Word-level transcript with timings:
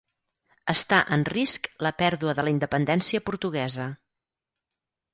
Està 0.71 1.01
en 1.17 1.25
risc 1.33 1.69
la 1.87 1.93
pèrdua 2.01 2.35
de 2.41 2.49
la 2.49 2.57
independència 2.57 3.25
portuguesa. 3.31 3.89